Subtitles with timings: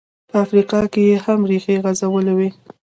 [0.29, 2.49] په افریقا کې یې هم ریښې غځولې وې.